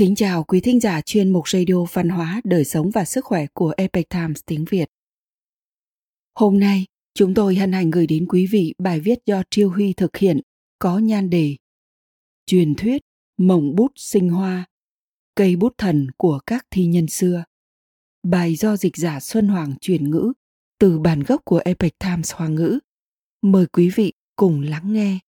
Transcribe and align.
Kính 0.00 0.14
chào 0.14 0.44
quý 0.44 0.60
thính 0.60 0.80
giả 0.80 1.00
chuyên 1.00 1.32
mục 1.32 1.48
radio 1.48 1.84
văn 1.92 2.08
hóa, 2.08 2.40
đời 2.44 2.64
sống 2.64 2.90
và 2.90 3.04
sức 3.04 3.24
khỏe 3.24 3.46
của 3.52 3.72
Epic 3.76 4.08
Times 4.08 4.40
tiếng 4.46 4.64
Việt. 4.70 4.90
Hôm 6.34 6.58
nay, 6.58 6.86
chúng 7.14 7.34
tôi 7.34 7.54
hân 7.56 7.72
hạnh 7.72 7.90
gửi 7.90 8.06
đến 8.06 8.26
quý 8.28 8.46
vị 8.46 8.74
bài 8.78 9.00
viết 9.00 9.18
do 9.26 9.42
Triêu 9.50 9.70
Huy 9.70 9.92
thực 9.92 10.16
hiện 10.16 10.40
có 10.78 10.98
nhan 10.98 11.30
đề 11.30 11.56
Truyền 12.46 12.74
thuyết 12.74 13.02
mộng 13.36 13.74
bút 13.74 13.92
sinh 13.96 14.28
hoa, 14.28 14.66
cây 15.34 15.56
bút 15.56 15.74
thần 15.78 16.06
của 16.16 16.40
các 16.46 16.66
thi 16.70 16.86
nhân 16.86 17.06
xưa. 17.06 17.44
Bài 18.22 18.56
do 18.56 18.76
dịch 18.76 18.96
giả 18.96 19.20
Xuân 19.20 19.48
Hoàng 19.48 19.74
chuyển 19.80 20.10
ngữ 20.10 20.32
từ 20.78 20.98
bản 20.98 21.22
gốc 21.22 21.40
của 21.44 21.60
Epic 21.64 21.98
Times 21.98 22.32
Hoa 22.32 22.48
ngữ. 22.48 22.78
Mời 23.42 23.66
quý 23.66 23.90
vị 23.94 24.12
cùng 24.36 24.60
lắng 24.60 24.92
nghe. 24.92 25.18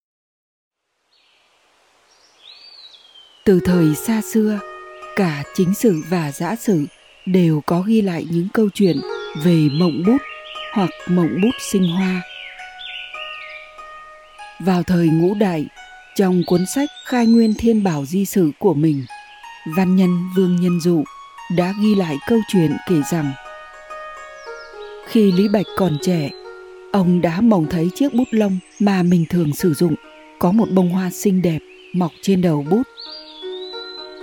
Từ 3.45 3.59
thời 3.65 3.95
xa 3.95 4.21
xưa, 4.21 4.59
cả 5.15 5.43
chính 5.53 5.73
sử 5.73 6.01
và 6.09 6.31
giã 6.31 6.55
sử 6.55 6.85
đều 7.25 7.61
có 7.65 7.81
ghi 7.81 8.01
lại 8.01 8.25
những 8.31 8.47
câu 8.53 8.69
chuyện 8.73 8.97
về 9.43 9.67
mộng 9.71 10.03
bút 10.07 10.17
hoặc 10.73 10.89
mộng 11.07 11.41
bút 11.43 11.55
sinh 11.71 11.87
hoa. 11.87 12.21
Vào 14.59 14.83
thời 14.83 15.07
ngũ 15.07 15.33
đại, 15.33 15.65
trong 16.15 16.41
cuốn 16.47 16.65
sách 16.75 16.89
khai 17.05 17.27
nguyên 17.27 17.53
thiên 17.53 17.83
bảo 17.83 18.05
di 18.05 18.25
sử 18.25 18.51
của 18.59 18.73
mình, 18.73 19.05
văn 19.75 19.95
nhân 19.95 20.29
vương 20.35 20.55
nhân 20.61 20.79
dụ 20.79 21.03
đã 21.57 21.73
ghi 21.81 21.95
lại 21.95 22.17
câu 22.27 22.39
chuyện 22.47 22.71
kể 22.89 22.95
rằng, 23.11 23.31
khi 25.07 25.31
lý 25.31 25.47
bạch 25.47 25.65
còn 25.77 25.97
trẻ, 26.01 26.29
ông 26.91 27.21
đã 27.21 27.41
mong 27.41 27.65
thấy 27.69 27.89
chiếc 27.95 28.13
bút 28.13 28.27
lông 28.31 28.59
mà 28.79 29.03
mình 29.03 29.25
thường 29.29 29.53
sử 29.53 29.73
dụng 29.73 29.95
có 30.39 30.51
một 30.51 30.69
bông 30.71 30.89
hoa 30.89 31.09
xinh 31.09 31.41
đẹp 31.41 31.59
mọc 31.93 32.11
trên 32.21 32.41
đầu 32.41 32.65
bút 32.69 32.83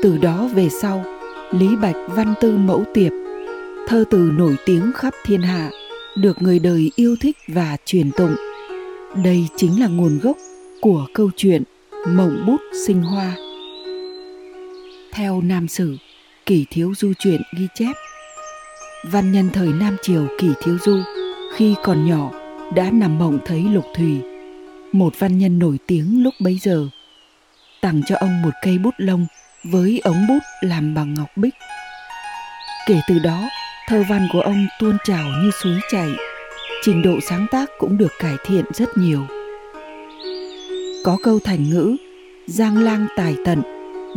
từ 0.03 0.19
đó 0.19 0.49
về 0.55 0.69
sau, 0.69 1.05
lý 1.51 1.77
bạch 1.77 1.97
văn 2.09 2.35
tư 2.41 2.57
mẫu 2.57 2.85
tiệp, 2.95 3.13
thơ 3.89 4.05
từ 4.11 4.19
nổi 4.19 4.57
tiếng 4.67 4.93
khắp 4.95 5.15
thiên 5.25 5.43
hạ, 5.43 5.71
được 6.17 6.43
người 6.43 6.59
đời 6.59 6.91
yêu 6.97 7.17
thích 7.21 7.37
và 7.49 7.77
truyền 7.85 8.11
tụng. 8.11 8.35
Đây 9.25 9.47
chính 9.57 9.81
là 9.81 9.87
nguồn 9.87 10.19
gốc 10.19 10.37
của 10.81 11.07
câu 11.15 11.31
chuyện 11.37 11.63
mộng 12.09 12.45
bút 12.47 12.61
sinh 12.87 13.03
hoa. 13.03 13.37
Theo 15.13 15.41
nam 15.41 15.69
sử 15.69 15.97
kỷ 16.47 16.67
thiếu 16.71 16.93
du 16.97 17.13
truyện 17.19 17.43
ghi 17.59 17.67
chép, 17.75 17.93
văn 19.05 19.33
nhân 19.33 19.49
thời 19.53 19.69
nam 19.73 19.97
triều 20.03 20.27
kỷ 20.39 20.49
thiếu 20.63 20.77
du 20.85 20.99
khi 21.57 21.75
còn 21.85 22.07
nhỏ 22.07 22.31
đã 22.75 22.91
nằm 22.91 23.19
mộng 23.19 23.39
thấy 23.45 23.65
lục 23.73 23.85
thủy, 23.97 24.21
một 24.93 25.13
văn 25.19 25.39
nhân 25.39 25.59
nổi 25.59 25.79
tiếng 25.87 26.23
lúc 26.23 26.35
bấy 26.41 26.59
giờ, 26.63 26.89
tặng 27.81 28.03
cho 28.07 28.17
ông 28.17 28.43
một 28.43 28.51
cây 28.63 28.79
bút 28.79 28.95
lông 28.99 29.27
với 29.65 30.01
ống 30.05 30.27
bút 30.29 30.43
làm 30.61 30.95
bằng 30.95 31.15
ngọc 31.15 31.37
bích. 31.37 31.55
Kể 32.87 33.01
từ 33.09 33.19
đó, 33.19 33.49
thơ 33.89 34.05
văn 34.11 34.29
của 34.33 34.41
ông 34.41 34.67
tuôn 34.81 34.97
trào 35.05 35.29
như 35.43 35.51
suối 35.63 35.81
chảy, 35.91 36.09
trình 36.83 37.03
độ 37.03 37.19
sáng 37.29 37.47
tác 37.51 37.71
cũng 37.79 37.99
được 37.99 38.13
cải 38.19 38.37
thiện 38.47 38.65
rất 38.75 38.89
nhiều. 38.97 39.27
Có 41.05 41.17
câu 41.23 41.39
thành 41.45 41.71
ngữ 41.71 41.97
Giang 42.47 42.83
lang 42.83 43.07
tài 43.17 43.37
tận, 43.45 43.63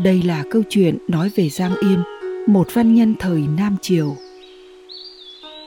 đây 0.03 0.22
là 0.23 0.44
câu 0.52 0.61
chuyện 0.69 0.97
nói 1.08 1.31
về 1.35 1.50
Giang 1.50 1.75
yên 1.75 2.03
một 2.47 2.67
văn 2.73 2.94
nhân 2.94 3.16
thời 3.19 3.39
Nam 3.57 3.78
Triều. 3.81 4.16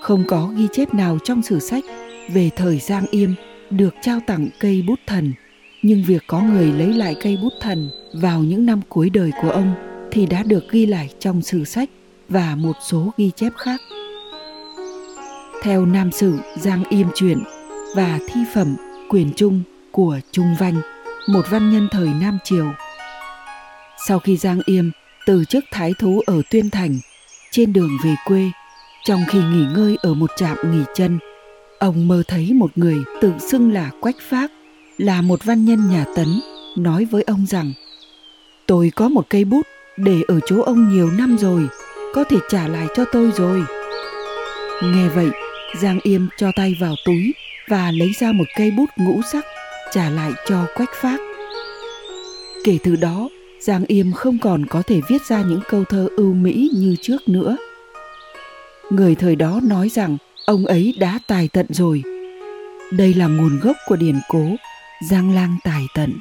Không 0.03 0.25
có 0.29 0.53
ghi 0.57 0.67
chép 0.73 0.95
nào 0.95 1.19
trong 1.25 1.43
sử 1.43 1.59
sách 1.59 1.85
về 2.29 2.51
thời 2.57 2.79
Giang 2.79 3.07
yên 3.11 3.35
được 3.71 3.95
trao 4.03 4.21
tặng 4.27 4.49
cây 4.61 4.85
bút 4.87 5.01
thần– 5.07 5.33
nhưng 5.87 6.03
việc 6.03 6.23
có 6.27 6.41
người 6.41 6.73
lấy 6.73 6.93
lại 6.93 7.17
cây 7.23 7.39
bút 7.43 7.53
thần 7.61 7.91
vào 8.21 8.41
những 8.41 8.67
năm 8.67 8.81
cuối 8.89 9.11
đời 9.11 9.31
của 9.43 9.51
ông 9.51 9.75
thì 10.11 10.27
đã 10.27 10.43
được 10.43 10.71
ghi 10.71 10.87
lại 10.87 11.11
trong 11.19 11.43
sử 11.43 11.65
sách 11.65 11.91
và 12.29 12.55
một 12.55 12.77
số 12.89 13.13
ghi 13.17 13.31
chép 13.37 13.53
khác. 13.57 13.81
Theo 15.63 15.87
Nam 15.87 16.13
Sử 16.13 16.39
Giang 16.57 16.85
Yêm 16.85 17.07
truyện 17.15 17.39
và 17.97 18.19
thi 18.29 18.41
phẩm 18.55 18.77
Quyền 19.09 19.33
Trung 19.37 19.63
của 19.93 20.21
Trung 20.33 20.55
Vanh, 20.59 20.81
một 21.29 21.43
văn 21.51 21.71
nhân 21.71 21.89
thời 21.91 22.09
Nam 22.21 22.39
Triều. 22.45 22.67
Sau 24.09 24.19
khi 24.19 24.37
Giang 24.37 24.61
Yêm 24.67 24.91
từ 25.27 25.45
chức 25.45 25.65
thái 25.73 25.93
thú 25.99 26.23
ở 26.27 26.43
Tuyên 26.51 26.71
Thành, 26.71 26.99
trên 27.51 27.73
đường 27.73 27.91
về 28.05 28.15
quê, 28.27 28.51
trong 29.05 29.21
khi 29.29 29.39
nghỉ 29.39 29.65
ngơi 29.75 29.97
ở 30.03 30.15
một 30.15 30.31
trạm 30.37 30.57
nghỉ 30.73 30.85
chân, 30.95 31.19
ông 31.79 32.09
mơ 32.09 32.23
thấy 32.29 32.53
một 32.53 32.71
người 32.79 32.99
tự 33.21 33.33
xưng 33.39 33.73
là 33.73 33.91
Quách 34.01 34.17
Phác 34.31 34.51
là 34.99 35.23
một 35.23 35.45
văn 35.45 35.65
nhân 35.65 35.91
nhà 35.91 36.05
Tấn 36.17 36.27
nói 36.77 37.05
với 37.05 37.23
ông 37.23 37.47
rằng 37.47 37.73
tôi 38.67 38.93
có 38.97 39.09
một 39.09 39.27
cây 39.31 39.45
bút 39.45 39.67
để 39.97 40.23
ở 40.29 40.41
chỗ 40.47 40.63
ông 40.63 40.89
nhiều 40.89 41.11
năm 41.11 41.37
rồi, 41.39 41.69
có 42.15 42.25
thể 42.25 42.37
trả 42.49 42.69
lại 42.69 42.87
cho 42.97 43.05
tôi 43.05 43.31
rồi. 43.37 43.63
Nghe 44.83 45.09
vậy, 45.09 45.29
giang 45.81 45.99
yêm 46.03 46.29
cho 46.37 46.51
tay 46.57 46.77
vào 46.81 46.95
túi 47.05 47.35
và 47.69 47.91
lấy 47.91 48.13
ra 48.21 48.33
một 48.33 48.45
cây 48.57 48.71
bút 48.71 48.91
ngũ 48.97 49.21
sắc, 49.33 49.45
trả 49.93 50.11
lại 50.11 50.33
cho 50.47 50.67
quách 50.75 50.91
phác 51.03 51.21
kể 52.67 52.79
từ 52.83 52.97
đó, 52.97 53.29
giang 53.61 53.85
yêm 53.87 54.13
không 54.13 54.39
còn 54.39 54.67
có 54.67 54.83
thể 54.83 55.01
viết 55.09 55.23
ra 55.23 55.43
những 55.43 55.61
câu 55.69 55.85
thơ 55.85 56.09
ưu 56.17 56.35
mỹ 56.35 56.71
như 56.75 56.97
trước 57.01 57.29
nữa. 57.29 57.57
Người 58.91 59.15
thời 59.15 59.37
đó 59.37 59.61
nói 59.63 59.89
rằng 59.89 60.17
ông 60.47 60.67
ấy 60.67 60.95
đã 60.99 61.19
tài 61.27 61.49
tận 61.49 61.67
rồi. 61.69 62.03
Đây 62.93 63.15
là 63.15 63.27
nguồn 63.27 63.61
gốc 63.61 63.77
của 63.87 63.97
điển 63.97 64.15
cố 64.29 64.47
giang 65.11 65.35
lang 65.35 65.57
tài 65.65 65.87
tận 65.95 66.13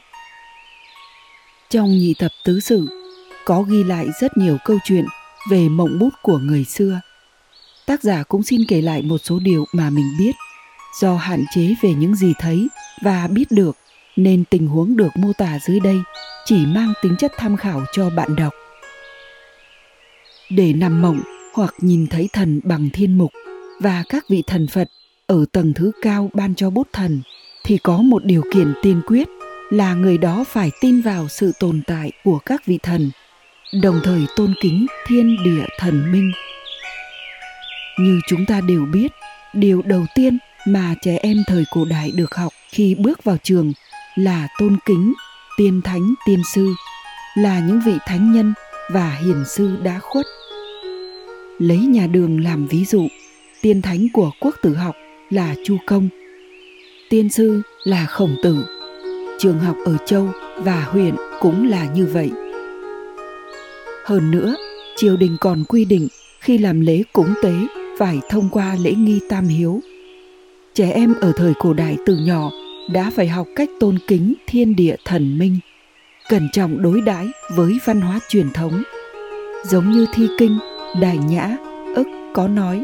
trong 1.76 1.98
nhị 1.98 2.14
tập 2.20 2.32
tứ 2.44 2.60
sử 2.60 2.88
có 3.46 3.62
ghi 3.62 3.84
lại 3.84 4.08
rất 4.22 4.38
nhiều 4.38 4.58
câu 4.66 4.78
chuyện 4.84 5.06
về 5.50 5.70
mộng 5.70 6.00
bút 6.00 6.10
của 6.22 6.38
người 6.38 6.64
xưa. 6.64 7.00
Tác 7.86 8.04
giả 8.04 8.24
cũng 8.24 8.44
xin 8.44 8.62
kể 8.68 8.82
lại 8.82 9.02
một 9.02 9.18
số 9.18 9.40
điều 9.40 9.66
mà 9.74 9.90
mình 9.90 10.06
biết, 10.20 10.32
do 11.02 11.16
hạn 11.16 11.46
chế 11.56 11.76
về 11.82 11.94
những 11.94 12.16
gì 12.16 12.34
thấy 12.40 12.68
và 13.02 13.28
biết 13.28 13.52
được, 13.52 13.78
nên 14.16 14.44
tình 14.46 14.68
huống 14.68 14.98
được 14.98 15.10
mô 15.16 15.34
tả 15.34 15.60
dưới 15.68 15.80
đây 15.80 15.98
chỉ 16.46 16.66
mang 16.66 16.94
tính 17.02 17.16
chất 17.20 17.32
tham 17.38 17.58
khảo 17.58 17.82
cho 17.94 18.10
bạn 18.10 18.36
đọc. 18.36 18.54
Để 20.50 20.74
nằm 20.74 21.02
mộng 21.02 21.22
hoặc 21.54 21.74
nhìn 21.80 22.08
thấy 22.08 22.30
thần 22.34 22.62
bằng 22.64 22.90
thiên 22.94 23.18
mục 23.18 23.32
và 23.82 24.04
các 24.10 24.26
vị 24.30 24.44
thần 24.48 24.68
phật 24.68 24.90
ở 25.28 25.46
tầng 25.52 25.74
thứ 25.74 25.92
cao 26.02 26.30
ban 26.34 26.56
cho 26.56 26.70
bút 26.70 26.88
thần 26.94 27.22
thì 27.64 27.78
có 27.78 27.98
một 27.98 28.26
điều 28.26 28.42
kiện 28.54 28.74
tiên 28.82 29.02
quyết 29.08 29.28
là 29.70 29.94
người 29.94 30.18
đó 30.18 30.44
phải 30.48 30.72
tin 30.82 31.02
vào 31.02 31.28
sự 31.28 31.52
tồn 31.60 31.82
tại 31.88 32.12
của 32.24 32.40
các 32.40 32.66
vị 32.66 32.80
thần, 32.84 33.12
đồng 33.82 34.00
thời 34.04 34.22
tôn 34.36 34.54
kính 34.62 34.86
thiên 35.08 35.44
địa 35.44 35.66
thần 35.80 36.12
minh. 36.12 36.32
Như 38.00 38.20
chúng 38.28 38.46
ta 38.46 38.62
đều 38.62 38.86
biết, 38.86 39.12
điều 39.54 39.82
đầu 39.82 40.06
tiên 40.16 40.38
mà 40.68 40.96
trẻ 41.02 41.18
em 41.22 41.44
thời 41.48 41.64
cổ 41.72 41.86
đại 41.86 42.12
được 42.12 42.36
học 42.36 42.54
khi 42.70 42.96
bước 42.96 43.24
vào 43.24 43.38
trường 43.44 43.74
là 44.16 44.48
tôn 44.60 44.78
kính 44.86 45.14
tiên 45.58 45.82
thánh 45.82 46.14
tiên 46.26 46.42
sư, 46.54 46.74
là 47.38 47.60
những 47.60 47.82
vị 47.86 47.94
thánh 48.06 48.32
nhân 48.32 48.54
và 48.92 49.10
hiền 49.10 49.44
sư 49.48 49.78
đã 49.84 50.00
khuất. 50.00 50.26
Lấy 51.60 51.78
nhà 51.78 52.08
đường 52.08 52.44
làm 52.44 52.68
ví 52.68 52.86
dụ, 52.86 53.08
tiên 53.62 53.82
thánh 53.82 54.08
của 54.14 54.32
quốc 54.40 54.56
tử 54.62 54.76
học 54.76 54.96
là 55.30 55.56
chu 55.66 55.78
công, 55.86 56.10
tiên 57.10 57.30
sư 57.30 57.62
là 57.84 58.06
khổng 58.06 58.36
tử 58.44 58.75
trường 59.38 59.60
học 59.60 59.78
ở 59.86 59.98
châu 60.06 60.30
và 60.58 60.82
huyện 60.92 61.16
cũng 61.40 61.70
là 61.70 61.86
như 61.86 62.06
vậy. 62.06 62.32
Hơn 64.06 64.32
nữa, 64.32 64.56
triều 64.96 65.18
đình 65.18 65.38
còn 65.42 65.64
quy 65.68 65.86
định 65.86 66.08
khi 66.40 66.58
làm 66.58 66.82
lễ 66.82 67.04
cúng 67.14 67.34
tế 67.44 67.54
phải 67.98 68.20
thông 68.30 68.50
qua 68.50 68.76
lễ 68.82 68.92
nghi 68.92 69.20
tam 69.30 69.48
hiếu. 69.48 69.82
Trẻ 70.74 70.92
em 70.92 71.14
ở 71.22 71.32
thời 71.36 71.54
cổ 71.60 71.74
đại 71.74 71.98
từ 72.06 72.18
nhỏ 72.18 72.52
đã 72.94 73.12
phải 73.16 73.28
học 73.28 73.48
cách 73.56 73.70
tôn 73.80 73.98
kính 74.08 74.34
thiên 74.48 74.76
địa 74.76 74.96
thần 75.06 75.38
minh, 75.38 75.60
cẩn 76.30 76.50
trọng 76.54 76.82
đối 76.82 77.02
đãi 77.02 77.28
với 77.56 77.80
văn 77.86 78.02
hóa 78.02 78.20
truyền 78.30 78.52
thống. 78.54 78.84
Giống 79.66 79.92
như 79.92 80.06
thi 80.14 80.28
kinh, 80.38 80.60
đài 81.02 81.18
nhã, 81.18 81.58
ức 81.96 82.08
có 82.34 82.48
nói, 82.48 82.84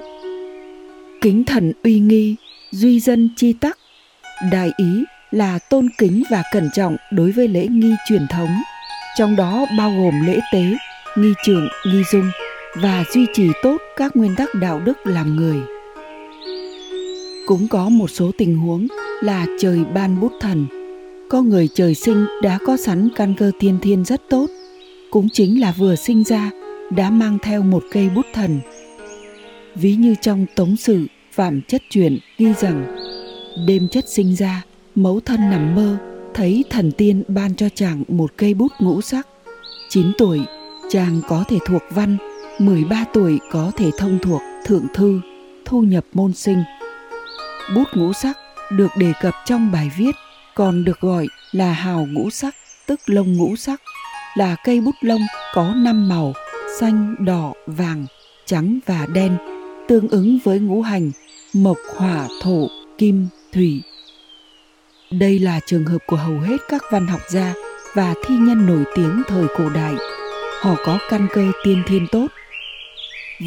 kính 1.22 1.44
thần 1.44 1.74
uy 1.84 2.00
nghi, 2.00 2.36
duy 2.72 3.00
dân 3.00 3.30
chi 3.36 3.54
tắc, 3.54 3.78
đại 4.52 4.72
ý 4.78 5.04
là 5.32 5.60
tôn 5.60 5.90
kính 5.98 6.24
và 6.32 6.44
cẩn 6.52 6.70
trọng 6.74 6.98
đối 7.12 7.32
với 7.32 7.48
lễ 7.48 7.68
nghi 7.68 7.96
truyền 8.08 8.28
thống. 8.28 8.50
Trong 9.18 9.36
đó 9.36 9.66
bao 9.78 9.90
gồm 9.90 10.26
lễ 10.26 10.40
tế 10.54 10.64
nghi 11.18 11.34
trường, 11.46 11.68
nghi 11.86 12.04
dung 12.12 12.32
và 12.76 13.04
duy 13.14 13.26
trì 13.34 13.48
tốt 13.64 13.78
các 13.98 14.16
nguyên 14.16 14.36
tắc 14.36 14.56
đạo 14.56 14.80
đức 14.80 14.98
làm 15.04 15.36
người. 15.36 15.62
Cũng 17.48 17.68
có 17.68 17.90
một 17.90 18.10
số 18.10 18.32
tình 18.38 18.58
huống 18.58 18.88
là 19.22 19.46
trời 19.60 19.80
ban 19.94 20.20
bút 20.20 20.32
thần. 20.42 20.66
Có 21.30 21.42
người 21.42 21.70
trời 21.74 21.96
sinh 21.96 22.26
đã 22.42 22.60
có 22.66 22.78
sẵn 22.78 23.10
căn 23.16 23.34
cơ 23.38 23.52
tiên 23.60 23.78
thiên 23.82 24.06
rất 24.06 24.22
tốt 24.30 24.48
cũng 25.12 25.30
chính 25.30 25.62
là 25.62 25.72
vừa 25.72 25.96
sinh 25.96 26.24
ra 26.24 26.52
đã 26.92 27.10
mang 27.10 27.38
theo 27.42 27.64
một 27.64 27.84
cây 27.92 28.10
bút 28.10 28.26
thần. 28.34 28.60
Ví 29.76 29.96
như 29.96 30.16
trong 30.22 30.46
tống 30.56 30.78
sử 30.78 31.08
phạm 31.32 31.62
chất 31.68 31.82
truyền 31.90 32.18
ghi 32.38 32.54
rằng 32.54 32.96
đêm 33.68 33.88
chất 33.92 34.10
sinh 34.10 34.36
ra 34.36 34.64
mẫu 34.96 35.20
thân 35.20 35.50
nằm 35.50 35.76
mơ 35.76 35.98
thấy 36.34 36.64
thần 36.70 36.92
tiên 36.92 37.24
ban 37.28 37.56
cho 37.56 37.70
chàng 37.76 38.04
một 38.08 38.32
cây 38.38 38.54
bút 38.54 38.72
ngũ 38.80 39.02
sắc 39.02 39.28
chín 39.90 40.12
tuổi 40.18 40.40
chàng 40.92 41.22
có 41.28 41.44
thể 41.48 41.58
thuộc 41.66 41.82
văn, 41.90 42.18
13 42.60 43.06
tuổi 43.14 43.40
có 43.52 43.72
thể 43.78 43.92
thông 43.98 44.20
thuộc 44.22 44.42
thượng 44.66 44.86
thư, 44.94 45.22
thu 45.66 45.82
nhập 45.82 46.06
môn 46.14 46.34
sinh. 46.34 46.64
Bút 47.76 47.84
ngũ 47.94 48.14
sắc 48.14 48.38
được 48.72 48.92
đề 48.98 49.14
cập 49.22 49.34
trong 49.46 49.72
bài 49.72 49.92
viết 49.98 50.16
còn 50.56 50.86
được 50.86 51.00
gọi 51.00 51.28
là 51.52 51.74
hào 51.74 52.08
ngũ 52.12 52.30
sắc, 52.30 52.56
tức 52.88 53.00
lông 53.06 53.38
ngũ 53.38 53.56
sắc, 53.56 53.82
là 54.36 54.56
cây 54.64 54.82
bút 54.82 54.96
lông 55.02 55.22
có 55.54 55.74
năm 55.76 56.10
màu 56.10 56.34
xanh, 56.80 57.16
đỏ, 57.20 57.54
vàng, 57.68 58.06
trắng 58.46 58.80
và 58.86 59.06
đen, 59.14 59.38
tương 59.88 60.08
ứng 60.08 60.40
với 60.44 60.60
ngũ 60.60 60.82
hành 60.82 61.12
mộc, 61.54 61.78
hỏa, 61.96 62.28
thổ, 62.42 62.68
kim, 62.98 63.28
thủy. 63.54 63.82
Đây 65.12 65.40
là 65.40 65.60
trường 65.66 65.86
hợp 65.86 65.98
của 66.08 66.16
hầu 66.16 66.40
hết 66.40 66.58
các 66.70 66.84
văn 66.92 67.08
học 67.08 67.22
gia 67.30 67.54
và 67.94 68.14
thi 68.26 68.36
nhân 68.36 68.66
nổi 68.66 68.84
tiếng 68.96 69.22
thời 69.28 69.46
cổ 69.58 69.70
đại. 69.70 69.94
Họ 70.62 70.76
có 70.86 71.00
căn 71.10 71.28
cơ 71.34 71.52
tiên 71.64 71.84
thiên 71.88 72.08
tốt. 72.12 72.28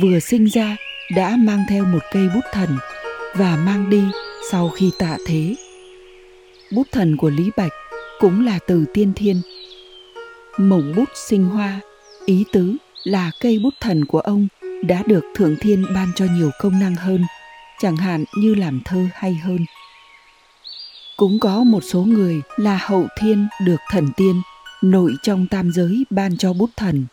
Vừa 0.02 0.18
sinh 0.18 0.44
ra 0.44 0.76
đã 1.14 1.36
mang 1.38 1.64
theo 1.68 1.84
một 1.84 1.98
cây 2.12 2.28
bút 2.34 2.44
thần 2.52 2.78
và 3.34 3.56
mang 3.56 3.90
đi 3.90 4.02
sau 4.50 4.68
khi 4.68 4.90
tạ 4.98 5.16
thế. 5.26 5.54
Bút 6.72 6.86
thần 6.92 7.16
của 7.16 7.30
Lý 7.30 7.50
Bạch 7.56 7.72
cũng 8.20 8.46
là 8.46 8.58
từ 8.66 8.84
tiên 8.94 9.12
thiên. 9.16 9.40
Mộng 10.58 10.92
bút 10.96 11.08
sinh 11.14 11.44
hoa, 11.44 11.80
ý 12.26 12.44
tứ 12.52 12.76
là 13.04 13.30
cây 13.40 13.58
bút 13.62 13.74
thần 13.80 14.04
của 14.04 14.20
ông 14.20 14.48
đã 14.82 15.02
được 15.06 15.24
Thượng 15.34 15.56
Thiên 15.60 15.86
ban 15.94 16.08
cho 16.16 16.24
nhiều 16.36 16.50
công 16.60 16.80
năng 16.80 16.94
hơn, 16.94 17.24
chẳng 17.80 17.96
hạn 17.96 18.24
như 18.36 18.54
làm 18.54 18.80
thơ 18.84 19.06
hay 19.14 19.34
hơn. 19.34 19.58
Cũng 21.16 21.38
có 21.38 21.64
một 21.64 21.84
số 21.84 22.00
người 22.00 22.42
là 22.56 22.78
hậu 22.82 23.06
thiên 23.18 23.48
được 23.64 23.80
thần 23.90 24.08
tiên 24.16 24.42
nội 24.82 25.14
trong 25.22 25.46
tam 25.46 25.72
giới 25.72 26.04
ban 26.10 26.36
cho 26.36 26.52
bút 26.52 26.70
thần. 26.76 27.06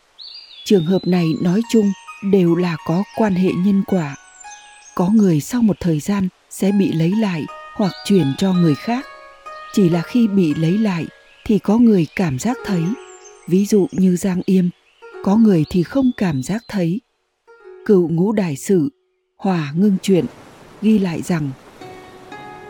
Trường 0.64 0.84
hợp 0.84 1.06
này 1.06 1.34
nói 1.42 1.62
chung 1.72 1.92
đều 2.32 2.54
là 2.54 2.76
có 2.86 3.02
quan 3.16 3.34
hệ 3.34 3.50
nhân 3.64 3.82
quả. 3.86 4.16
Có 4.94 5.08
người 5.08 5.40
sau 5.40 5.62
một 5.62 5.76
thời 5.80 6.00
gian 6.00 6.28
sẽ 6.50 6.72
bị 6.72 6.92
lấy 6.92 7.12
lại 7.20 7.44
hoặc 7.74 7.92
chuyển 8.04 8.26
cho 8.38 8.52
người 8.52 8.74
khác. 8.74 9.06
Chỉ 9.72 9.88
là 9.88 10.02
khi 10.02 10.28
bị 10.28 10.54
lấy 10.54 10.78
lại 10.78 11.06
thì 11.44 11.58
có 11.58 11.78
người 11.78 12.06
cảm 12.16 12.38
giác 12.38 12.56
thấy, 12.64 12.82
ví 13.48 13.66
dụ 13.66 13.86
như 13.92 14.16
Giang 14.16 14.40
Yêm, 14.44 14.70
có 15.24 15.36
người 15.36 15.64
thì 15.70 15.82
không 15.82 16.10
cảm 16.16 16.42
giác 16.42 16.62
thấy. 16.68 17.00
Cựu 17.86 18.08
ngũ 18.08 18.32
đại 18.32 18.56
sử, 18.56 18.88
Hòa 19.36 19.72
Ngưng 19.76 19.96
chuyện 20.02 20.24
ghi 20.82 20.98
lại 20.98 21.22
rằng 21.22 21.50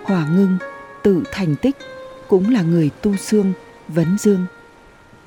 Hòa 0.04 0.28
Ngưng 0.28 0.58
tự 1.02 1.22
thành 1.32 1.56
tích 1.56 1.76
cũng 2.28 2.50
là 2.50 2.62
người 2.62 2.90
tu 3.02 3.16
xương, 3.16 3.52
vấn 3.88 4.18
dương. 4.18 4.46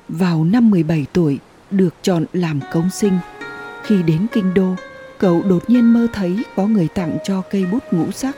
Vào 0.08 0.44
năm 0.44 0.70
17 0.70 1.06
tuổi 1.12 1.38
được 1.70 1.94
chọn 2.02 2.24
làm 2.32 2.60
công 2.72 2.90
sinh. 2.90 3.18
Khi 3.82 4.02
đến 4.02 4.26
kinh 4.32 4.54
đô, 4.54 4.74
cậu 5.18 5.42
đột 5.42 5.70
nhiên 5.70 5.92
mơ 5.92 6.06
thấy 6.12 6.42
có 6.56 6.66
người 6.66 6.88
tặng 6.88 7.18
cho 7.24 7.42
cây 7.50 7.66
bút 7.72 7.84
ngũ 7.90 8.10
sắc. 8.10 8.36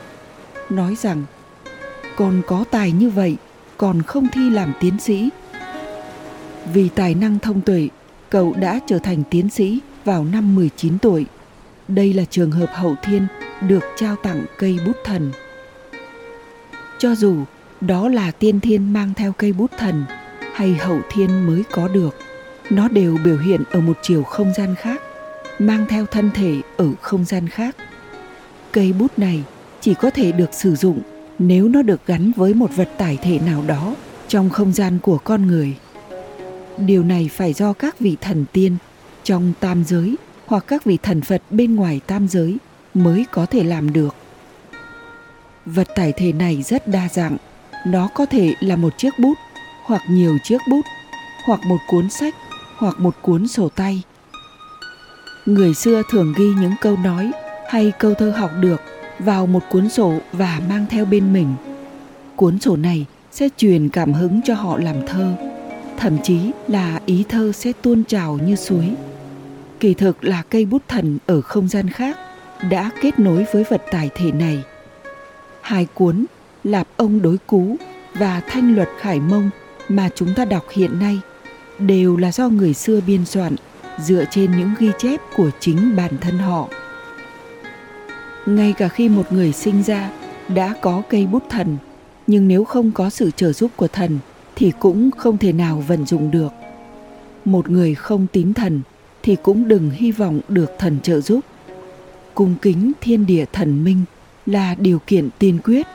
Nói 0.69 0.95
rằng, 0.95 1.23
còn 2.17 2.41
có 2.47 2.63
tài 2.71 2.91
như 2.91 3.09
vậy, 3.09 3.35
còn 3.77 4.01
không 4.01 4.27
thi 4.31 4.49
làm 4.49 4.73
tiến 4.79 4.99
sĩ. 4.99 5.29
Vì 6.73 6.89
tài 6.89 7.15
năng 7.15 7.39
thông 7.39 7.61
tuệ, 7.61 7.89
cậu 8.29 8.53
đã 8.53 8.79
trở 8.87 8.99
thành 8.99 9.23
tiến 9.29 9.49
sĩ 9.49 9.79
vào 10.05 10.25
năm 10.25 10.55
19 10.55 10.99
tuổi. 10.99 11.25
Đây 11.87 12.13
là 12.13 12.25
trường 12.29 12.51
hợp 12.51 12.69
hậu 12.73 12.95
thiên 13.03 13.27
được 13.61 13.83
trao 13.97 14.15
tặng 14.15 14.45
cây 14.57 14.79
bút 14.85 14.95
thần. 15.03 15.31
Cho 16.99 17.15
dù 17.15 17.35
đó 17.81 18.09
là 18.09 18.31
tiên 18.31 18.59
thiên 18.59 18.93
mang 18.93 19.13
theo 19.13 19.33
cây 19.37 19.53
bút 19.53 19.71
thần 19.77 20.05
hay 20.53 20.73
hậu 20.73 20.99
thiên 21.11 21.47
mới 21.47 21.63
có 21.71 21.87
được, 21.87 22.15
nó 22.69 22.87
đều 22.87 23.17
biểu 23.25 23.37
hiện 23.37 23.63
ở 23.71 23.81
một 23.81 23.97
chiều 24.01 24.23
không 24.23 24.53
gian 24.57 24.75
khác, 24.75 25.01
mang 25.59 25.85
theo 25.89 26.05
thân 26.05 26.31
thể 26.33 26.55
ở 26.77 26.91
không 27.01 27.25
gian 27.25 27.49
khác. 27.49 27.75
Cây 28.71 28.93
bút 28.93 29.19
này 29.19 29.43
chỉ 29.81 29.93
có 29.93 30.09
thể 30.09 30.31
được 30.31 30.53
sử 30.53 30.75
dụng 30.75 30.99
nếu 31.39 31.67
nó 31.67 31.81
được 31.81 32.05
gắn 32.05 32.31
với 32.35 32.53
một 32.53 32.75
vật 32.75 32.89
tải 32.97 33.17
thể 33.21 33.39
nào 33.39 33.63
đó 33.67 33.95
trong 34.27 34.49
không 34.49 34.73
gian 34.73 34.99
của 35.01 35.17
con 35.17 35.47
người. 35.47 35.75
Điều 36.77 37.03
này 37.03 37.29
phải 37.33 37.53
do 37.53 37.73
các 37.73 37.99
vị 37.99 38.17
thần 38.21 38.45
tiên 38.53 38.77
trong 39.23 39.53
tam 39.59 39.83
giới 39.83 40.15
hoặc 40.45 40.63
các 40.67 40.83
vị 40.83 40.97
thần 41.03 41.21
Phật 41.21 41.41
bên 41.49 41.75
ngoài 41.75 42.01
tam 42.07 42.27
giới 42.27 42.57
mới 42.93 43.25
có 43.31 43.45
thể 43.45 43.63
làm 43.63 43.93
được. 43.93 44.15
Vật 45.65 45.87
tải 45.95 46.11
thể 46.11 46.33
này 46.33 46.63
rất 46.63 46.87
đa 46.87 47.07
dạng, 47.11 47.37
nó 47.85 48.09
có 48.13 48.25
thể 48.25 48.53
là 48.59 48.75
một 48.75 48.97
chiếc 48.97 49.19
bút 49.19 49.33
hoặc 49.85 50.01
nhiều 50.09 50.37
chiếc 50.43 50.61
bút 50.69 50.85
hoặc 51.45 51.59
một 51.65 51.77
cuốn 51.87 52.09
sách 52.09 52.35
hoặc 52.77 52.99
một 52.99 53.15
cuốn 53.21 53.47
sổ 53.47 53.69
tay. 53.69 54.01
Người 55.45 55.73
xưa 55.73 56.01
thường 56.11 56.33
ghi 56.37 56.45
những 56.61 56.73
câu 56.81 56.97
nói 57.03 57.31
hay 57.69 57.91
câu 57.99 58.13
thơ 58.13 58.31
học 58.31 58.51
được 58.59 58.81
vào 59.19 59.47
một 59.47 59.63
cuốn 59.69 59.89
sổ 59.89 60.13
và 60.31 60.61
mang 60.69 60.85
theo 60.89 61.05
bên 61.05 61.33
mình. 61.33 61.55
Cuốn 62.35 62.59
sổ 62.59 62.75
này 62.75 63.05
sẽ 63.31 63.49
truyền 63.57 63.89
cảm 63.89 64.13
hứng 64.13 64.41
cho 64.45 64.53
họ 64.53 64.77
làm 64.77 65.07
thơ, 65.07 65.33
thậm 65.97 66.17
chí 66.23 66.51
là 66.67 66.99
ý 67.05 67.23
thơ 67.29 67.51
sẽ 67.51 67.71
tuôn 67.81 68.03
trào 68.03 68.37
như 68.37 68.55
suối. 68.55 68.95
Kỳ 69.79 69.93
thực 69.93 70.23
là 70.23 70.43
cây 70.49 70.65
bút 70.65 70.81
thần 70.87 71.17
ở 71.25 71.41
không 71.41 71.67
gian 71.67 71.89
khác 71.89 72.17
đã 72.69 72.89
kết 73.01 73.19
nối 73.19 73.45
với 73.53 73.63
vật 73.69 73.81
tải 73.91 74.09
thể 74.15 74.31
này. 74.31 74.63
Hai 75.69 75.87
cuốn 75.93 76.25
Lạp 76.63 76.87
ông 76.97 77.21
đối 77.21 77.37
cú 77.37 77.75
và 78.13 78.41
Thanh 78.47 78.75
luật 78.75 78.89
khải 78.99 79.19
mông 79.19 79.49
mà 79.89 80.09
chúng 80.15 80.29
ta 80.35 80.45
đọc 80.45 80.63
hiện 80.71 80.99
nay 80.99 81.19
đều 81.79 82.17
là 82.17 82.31
do 82.31 82.49
người 82.49 82.73
xưa 82.73 83.01
biên 83.07 83.25
soạn 83.25 83.55
dựa 83.99 84.23
trên 84.31 84.57
những 84.57 84.69
ghi 84.79 84.91
chép 84.97 85.19
của 85.35 85.49
chính 85.59 85.95
bản 85.95 86.17
thân 86.21 86.37
họ. 86.37 86.67
Ngay 88.45 88.73
cả 88.77 88.87
khi 88.87 89.09
một 89.09 89.33
người 89.33 89.51
sinh 89.51 89.83
ra 89.83 90.11
đã 90.55 90.75
có 90.81 91.01
cây 91.09 91.25
bút 91.25 91.43
thần, 91.49 91.77
nhưng 92.27 92.47
nếu 92.47 92.63
không 92.63 92.91
có 92.91 93.09
sự 93.09 93.31
trợ 93.31 93.53
giúp 93.53 93.71
của 93.75 93.87
thần 93.87 94.19
thì 94.55 94.71
cũng 94.79 95.11
không 95.11 95.37
thể 95.37 95.53
nào 95.53 95.83
vận 95.87 96.05
dụng 96.05 96.31
được. 96.31 96.51
Một 97.45 97.69
người 97.69 97.95
không 97.95 98.27
tín 98.31 98.53
thần 98.53 98.81
thì 99.23 99.35
cũng 99.35 99.67
đừng 99.67 99.91
hy 99.91 100.11
vọng 100.11 100.39
được 100.47 100.71
thần 100.79 100.99
trợ 101.03 101.21
giúp 101.21 101.39
cung 102.33 102.55
kính 102.61 102.91
thiên 103.01 103.25
địa 103.25 103.45
thần 103.53 103.83
minh 103.83 104.03
là 104.51 104.75
điều 104.75 104.99
kiện 105.07 105.29
tiên 105.39 105.59
quyết. 105.63 105.87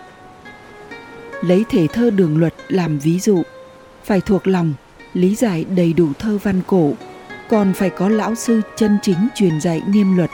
Lấy 1.42 1.64
thể 1.70 1.86
thơ 1.86 2.10
đường 2.10 2.38
luật 2.38 2.54
làm 2.68 2.98
ví 2.98 3.20
dụ, 3.20 3.42
phải 4.04 4.20
thuộc 4.20 4.46
lòng, 4.46 4.74
lý 5.14 5.34
giải 5.34 5.64
đầy 5.76 5.92
đủ 5.92 6.08
thơ 6.18 6.38
văn 6.42 6.60
cổ, 6.66 6.92
còn 7.48 7.72
phải 7.72 7.90
có 7.90 8.08
lão 8.08 8.34
sư 8.34 8.60
chân 8.76 8.98
chính 9.02 9.28
truyền 9.34 9.60
dạy 9.60 9.82
niêm 9.86 10.16
luật, 10.16 10.30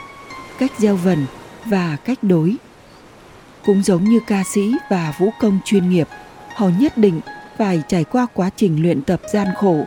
cách 0.59 0.71
gieo 0.77 0.95
vần 0.95 1.25
và 1.65 1.97
cách 2.05 2.17
đối. 2.21 2.55
Cũng 3.65 3.83
giống 3.83 4.03
như 4.03 4.19
ca 4.27 4.43
sĩ 4.43 4.75
và 4.89 5.13
vũ 5.19 5.29
công 5.39 5.59
chuyên 5.65 5.89
nghiệp, 5.89 6.07
họ 6.55 6.69
nhất 6.79 6.97
định 6.97 7.21
phải 7.57 7.81
trải 7.87 8.03
qua 8.03 8.27
quá 8.33 8.49
trình 8.55 8.81
luyện 8.81 9.01
tập 9.01 9.21
gian 9.33 9.47
khổ, 9.57 9.85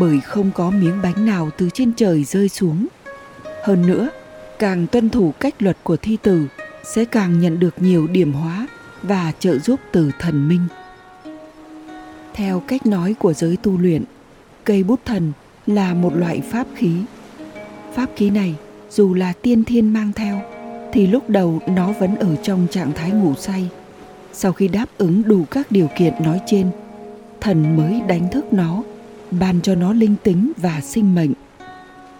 bởi 0.00 0.20
không 0.20 0.50
có 0.54 0.70
miếng 0.70 1.02
bánh 1.02 1.26
nào 1.26 1.50
từ 1.58 1.70
trên 1.74 1.92
trời 1.96 2.24
rơi 2.24 2.48
xuống. 2.48 2.86
Hơn 3.64 3.86
nữa, 3.86 4.08
càng 4.58 4.86
tuân 4.86 5.10
thủ 5.10 5.32
cách 5.40 5.54
luật 5.58 5.76
của 5.82 5.96
thi 5.96 6.18
từ 6.22 6.46
sẽ 6.94 7.04
càng 7.04 7.40
nhận 7.40 7.60
được 7.60 7.82
nhiều 7.82 8.06
điểm 8.06 8.32
hóa 8.32 8.66
và 9.02 9.32
trợ 9.38 9.58
giúp 9.58 9.80
từ 9.92 10.10
thần 10.18 10.48
minh. 10.48 10.66
Theo 12.34 12.60
cách 12.60 12.86
nói 12.86 13.14
của 13.18 13.32
giới 13.32 13.56
tu 13.56 13.78
luyện, 13.78 14.04
cây 14.64 14.82
bút 14.82 15.00
thần 15.04 15.32
là 15.66 15.94
một 15.94 16.16
loại 16.16 16.40
pháp 16.40 16.66
khí. 16.74 16.92
Pháp 17.94 18.06
khí 18.16 18.30
này, 18.30 18.54
dù 18.90 19.14
là 19.14 19.32
tiên 19.42 19.64
thiên 19.64 19.92
mang 19.92 20.12
theo, 20.12 20.40
thì 20.92 21.06
lúc 21.06 21.30
đầu 21.30 21.60
nó 21.68 21.92
vẫn 21.92 22.16
ở 22.16 22.36
trong 22.36 22.66
trạng 22.70 22.92
thái 22.92 23.10
ngủ 23.10 23.34
say. 23.34 23.68
Sau 24.32 24.52
khi 24.52 24.68
đáp 24.68 24.86
ứng 24.98 25.22
đủ 25.26 25.44
các 25.50 25.72
điều 25.72 25.88
kiện 25.98 26.14
nói 26.20 26.40
trên, 26.46 26.70
thần 27.40 27.76
mới 27.76 28.00
đánh 28.08 28.30
thức 28.32 28.52
nó, 28.52 28.82
ban 29.30 29.60
cho 29.60 29.74
nó 29.74 29.92
linh 29.92 30.16
tính 30.22 30.52
và 30.56 30.80
sinh 30.80 31.14
mệnh, 31.14 31.32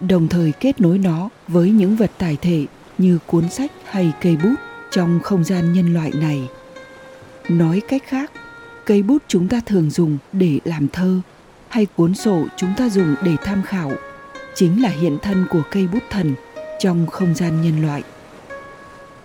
đồng 0.08 0.28
thời 0.28 0.52
kết 0.52 0.80
nối 0.80 0.98
nó 0.98 1.28
với 1.48 1.70
những 1.70 1.96
vật 1.96 2.10
tài 2.18 2.36
thể 2.36 2.66
như 2.98 3.18
cuốn 3.26 3.48
sách 3.48 3.72
hay 3.84 4.12
cây 4.20 4.36
bút 4.36 4.54
trong 4.90 5.20
không 5.22 5.44
gian 5.44 5.72
nhân 5.72 5.94
loại 5.94 6.12
này. 6.14 6.48
Nói 7.48 7.82
cách 7.88 8.02
khác, 8.06 8.30
cây 8.84 9.02
bút 9.02 9.22
chúng 9.28 9.48
ta 9.48 9.60
thường 9.66 9.90
dùng 9.90 10.18
để 10.32 10.58
làm 10.64 10.88
thơ 10.88 11.20
hay 11.68 11.86
cuốn 11.86 12.14
sổ 12.14 12.44
chúng 12.56 12.74
ta 12.76 12.88
dùng 12.88 13.14
để 13.22 13.36
tham 13.44 13.62
khảo 13.62 13.92
chính 14.54 14.82
là 14.82 14.88
hiện 14.88 15.18
thân 15.22 15.46
của 15.50 15.62
cây 15.70 15.88
bút 15.92 16.02
thần 16.10 16.34
trong 16.78 17.06
không 17.06 17.34
gian 17.34 17.62
nhân 17.62 17.82
loại. 17.82 18.02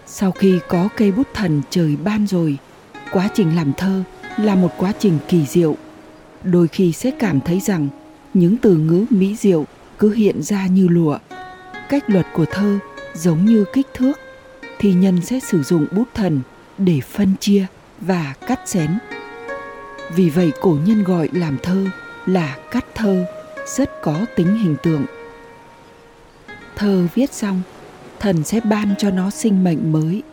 Sau 0.05 0.31
khi 0.31 0.59
có 0.67 0.89
cây 0.97 1.11
bút 1.11 1.27
thần 1.33 1.61
trời 1.69 1.95
ban 2.03 2.27
rồi, 2.27 2.57
quá 3.11 3.29
trình 3.33 3.55
làm 3.55 3.73
thơ 3.73 4.03
là 4.37 4.55
một 4.55 4.71
quá 4.77 4.93
trình 4.99 5.19
kỳ 5.27 5.45
diệu. 5.45 5.77
Đôi 6.43 6.67
khi 6.67 6.91
sẽ 6.91 7.11
cảm 7.19 7.41
thấy 7.41 7.59
rằng 7.59 7.87
những 8.33 8.57
từ 8.57 8.77
ngữ 8.77 9.05
mỹ 9.09 9.35
diệu 9.35 9.65
cứ 9.99 10.13
hiện 10.13 10.43
ra 10.43 10.67
như 10.67 10.87
lụa. 10.87 11.17
Cách 11.89 12.03
luật 12.07 12.25
của 12.33 12.45
thơ 12.51 12.79
giống 13.13 13.45
như 13.45 13.65
kích 13.73 13.87
thước, 13.93 14.19
thì 14.79 14.93
nhân 14.93 15.21
sẽ 15.21 15.39
sử 15.39 15.63
dụng 15.63 15.85
bút 15.91 16.07
thần 16.13 16.41
để 16.77 16.99
phân 17.01 17.33
chia 17.39 17.65
và 18.01 18.33
cắt 18.47 18.59
xén. 18.65 18.97
Vì 20.15 20.29
vậy, 20.29 20.51
cổ 20.61 20.77
nhân 20.85 21.03
gọi 21.03 21.29
làm 21.33 21.57
thơ 21.63 21.85
là 22.25 22.57
cắt 22.71 22.85
thơ, 22.95 23.25
rất 23.77 24.01
có 24.01 24.25
tính 24.35 24.57
hình 24.57 24.75
tượng. 24.83 25.05
Thơ 26.75 27.07
viết 27.15 27.33
xong, 27.33 27.61
thần 28.19 28.43
sẽ 28.43 28.59
ban 28.59 28.95
cho 28.97 29.09
nó 29.09 29.29
sinh 29.29 29.63
mệnh 29.63 29.91
mới. 29.91 30.23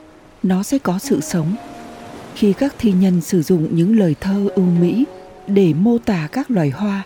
Nó 0.42 0.62
sẽ 0.62 0.78
có 0.78 0.98
sự 0.98 1.20
sống. 1.20 1.56
Khi 2.34 2.52
các 2.52 2.74
thi 2.78 2.92
nhân 2.92 3.20
sử 3.20 3.42
dụng 3.42 3.68
những 3.70 3.98
lời 3.98 4.14
thơ 4.20 4.48
ưu 4.54 4.64
mỹ 4.64 5.04
để 5.46 5.74
mô 5.74 5.98
tả 5.98 6.28
các 6.32 6.50
loài 6.50 6.70
hoa 6.70 7.02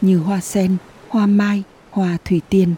như 0.00 0.18
hoa 0.18 0.40
sen, 0.40 0.76
hoa 1.08 1.26
mai, 1.26 1.62
hoa 1.90 2.16
thủy 2.24 2.40
tiên 2.48 2.74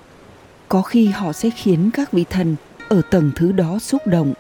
có 0.68 0.82
khi 0.82 1.06
họ 1.06 1.32
sẽ 1.32 1.50
khiến 1.50 1.90
các 1.94 2.12
vị 2.12 2.24
thần 2.30 2.56
ở 2.88 3.02
tầng 3.10 3.30
thứ 3.36 3.52
đó 3.52 3.78
xúc 3.78 4.06
động. 4.06 4.34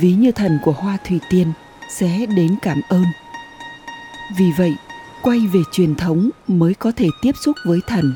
Ví 0.00 0.12
như 0.12 0.32
thần 0.32 0.58
của 0.64 0.72
hoa 0.72 0.98
thủy 1.08 1.20
tiên 1.30 1.52
sẽ 1.88 2.26
đến 2.36 2.56
cảm 2.62 2.80
ơn. 2.88 3.04
Vì 4.38 4.52
vậy, 4.58 4.74
quay 5.22 5.38
về 5.38 5.60
truyền 5.72 5.94
thống 5.94 6.30
mới 6.48 6.74
có 6.74 6.92
thể 6.96 7.08
tiếp 7.22 7.32
xúc 7.44 7.56
với 7.64 7.80
thần, 7.86 8.14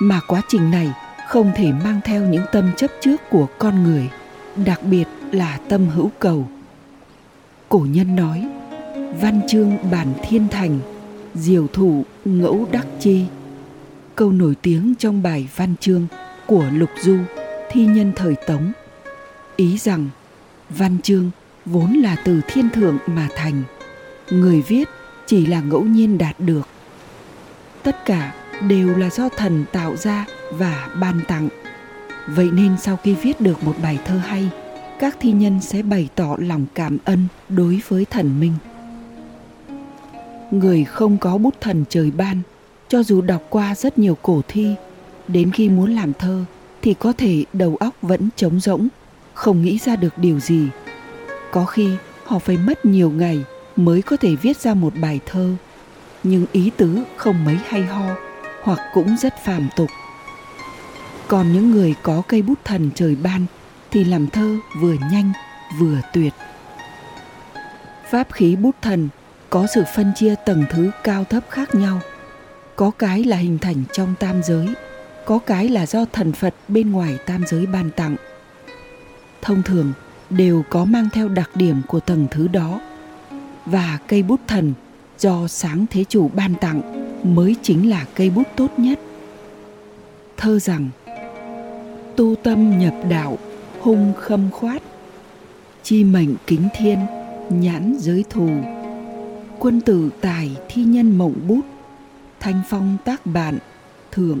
mà 0.00 0.20
quá 0.28 0.42
trình 0.48 0.70
này 0.70 0.92
không 1.28 1.52
thể 1.56 1.72
mang 1.72 2.00
theo 2.04 2.22
những 2.22 2.44
tâm 2.52 2.70
chấp 2.76 2.90
trước 3.00 3.16
của 3.30 3.46
con 3.58 3.82
người, 3.82 4.10
đặc 4.64 4.82
biệt 4.82 5.04
là 5.32 5.58
tâm 5.68 5.88
hữu 5.88 6.10
cầu. 6.18 6.48
Cổ 7.68 7.86
nhân 7.90 8.16
nói, 8.16 8.48
văn 9.20 9.40
chương 9.48 9.76
bản 9.90 10.08
thiên 10.22 10.48
thành, 10.48 10.80
diều 11.34 11.66
thủ 11.72 12.04
ngẫu 12.24 12.66
đắc 12.72 12.86
chi. 13.00 13.24
Câu 14.14 14.32
nổi 14.32 14.54
tiếng 14.62 14.94
trong 14.98 15.22
bài 15.22 15.48
văn 15.56 15.74
chương 15.80 16.06
của 16.52 16.66
lục 16.72 16.90
du, 17.00 17.18
thi 17.70 17.86
nhân 17.86 18.12
thời 18.16 18.34
tống. 18.46 18.72
Ý 19.56 19.78
rằng, 19.78 20.08
văn 20.70 20.98
chương 21.02 21.30
vốn 21.66 21.92
là 21.92 22.16
từ 22.24 22.40
thiên 22.48 22.70
thượng 22.70 22.98
mà 23.06 23.28
thành, 23.36 23.62
người 24.30 24.62
viết 24.62 24.88
chỉ 25.26 25.46
là 25.46 25.60
ngẫu 25.60 25.82
nhiên 25.82 26.18
đạt 26.18 26.40
được. 26.40 26.68
Tất 27.82 28.04
cả 28.04 28.34
đều 28.68 28.96
là 28.96 29.10
do 29.10 29.28
thần 29.28 29.64
tạo 29.72 29.96
ra 29.96 30.26
và 30.50 30.88
ban 31.00 31.20
tặng. 31.28 31.48
Vậy 32.28 32.50
nên 32.52 32.76
sau 32.80 32.96
khi 32.96 33.14
viết 33.14 33.40
được 33.40 33.64
một 33.64 33.74
bài 33.82 33.98
thơ 34.04 34.16
hay, 34.16 34.50
các 34.98 35.16
thi 35.20 35.32
nhân 35.32 35.60
sẽ 35.60 35.82
bày 35.82 36.08
tỏ 36.14 36.36
lòng 36.38 36.66
cảm 36.74 36.98
ơn 37.04 37.26
đối 37.48 37.80
với 37.88 38.04
thần 38.04 38.40
minh. 38.40 38.54
Người 40.50 40.84
không 40.84 41.18
có 41.18 41.38
bút 41.38 41.54
thần 41.60 41.84
trời 41.88 42.10
ban, 42.10 42.40
cho 42.88 43.02
dù 43.02 43.20
đọc 43.20 43.42
qua 43.50 43.74
rất 43.74 43.98
nhiều 43.98 44.18
cổ 44.22 44.42
thi 44.48 44.74
đến 45.32 45.52
khi 45.52 45.68
muốn 45.68 45.94
làm 45.94 46.12
thơ, 46.12 46.44
thì 46.82 46.94
có 46.94 47.12
thể 47.12 47.44
đầu 47.52 47.76
óc 47.80 47.94
vẫn 48.02 48.28
trống 48.36 48.60
rỗng, 48.60 48.88
không 49.34 49.62
nghĩ 49.62 49.78
ra 49.78 49.96
được 49.96 50.18
điều 50.18 50.40
gì. 50.40 50.66
Có 51.50 51.64
khi, 51.64 51.90
họ 52.24 52.38
phải 52.38 52.56
mất 52.56 52.84
nhiều 52.84 53.10
ngày 53.10 53.44
mới 53.76 54.02
có 54.02 54.16
thể 54.16 54.34
viết 54.42 54.56
ra 54.56 54.74
một 54.74 54.92
bài 55.02 55.20
thơ. 55.26 55.54
Nhưng 56.22 56.46
ý 56.52 56.70
tứ 56.76 57.02
không 57.16 57.44
mấy 57.44 57.56
hay 57.66 57.82
ho, 57.82 58.14
hoặc 58.62 58.78
cũng 58.94 59.16
rất 59.16 59.34
phàm 59.44 59.68
tục. 59.76 59.88
Còn 61.28 61.52
những 61.52 61.70
người 61.70 61.94
có 62.02 62.22
cây 62.28 62.42
bút 62.42 62.58
thần 62.64 62.90
trời 62.94 63.16
ban, 63.22 63.46
thì 63.90 64.04
làm 64.04 64.26
thơ 64.26 64.56
vừa 64.80 64.94
nhanh, 65.12 65.32
vừa 65.80 66.00
tuyệt. 66.12 66.32
Pháp 68.10 68.32
khí 68.32 68.56
bút 68.56 68.74
thần 68.82 69.08
có 69.50 69.66
sự 69.74 69.84
phân 69.94 70.12
chia 70.16 70.34
tầng 70.46 70.64
thứ 70.70 70.90
cao 71.04 71.24
thấp 71.24 71.44
khác 71.50 71.74
nhau. 71.74 72.00
Có 72.76 72.90
cái 72.90 73.24
là 73.24 73.36
hình 73.36 73.58
thành 73.58 73.84
trong 73.92 74.14
tam 74.20 74.42
giới 74.42 74.68
có 75.26 75.38
cái 75.38 75.68
là 75.68 75.86
do 75.86 76.04
thần 76.12 76.32
phật 76.32 76.54
bên 76.68 76.90
ngoài 76.90 77.18
tam 77.26 77.44
giới 77.46 77.66
ban 77.66 77.90
tặng. 77.90 78.16
Thông 79.42 79.62
thường, 79.62 79.92
đều 80.30 80.62
có 80.70 80.84
mang 80.84 81.08
theo 81.12 81.28
đặc 81.28 81.50
điểm 81.54 81.82
của 81.88 82.00
tầng 82.00 82.26
thứ 82.30 82.48
đó. 82.48 82.80
Và 83.66 83.98
cây 84.08 84.22
bút 84.22 84.40
thần 84.46 84.72
do 85.18 85.46
sáng 85.48 85.86
thế 85.90 86.04
chủ 86.08 86.30
ban 86.34 86.54
tặng 86.54 86.82
mới 87.34 87.56
chính 87.62 87.90
là 87.90 88.06
cây 88.14 88.30
bút 88.30 88.46
tốt 88.56 88.68
nhất. 88.76 89.00
Thơ 90.36 90.58
rằng, 90.58 90.88
tu 92.16 92.34
tâm 92.42 92.78
nhập 92.78 92.94
đạo, 93.08 93.38
hung 93.80 94.12
khâm 94.18 94.50
khoát. 94.50 94.82
Chi 95.82 96.04
mệnh 96.04 96.34
kính 96.46 96.68
thiên, 96.74 96.98
nhãn 97.48 97.96
giới 97.98 98.24
thù. 98.30 98.50
Quân 99.58 99.80
tử 99.80 100.10
tài 100.20 100.56
thi 100.68 100.84
nhân 100.84 101.18
mộng 101.18 101.34
bút, 101.48 101.60
thanh 102.40 102.62
phong 102.68 102.96
tác 103.04 103.26
bạn 103.26 103.58
thượng 104.12 104.40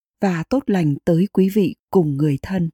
và 0.21 0.43
tốt 0.49 0.63
lành 0.67 0.95
tới 1.05 1.27
quý 1.33 1.49
vị 1.49 1.75
cùng 1.89 2.17
người 2.17 2.37
thân. 2.41 2.69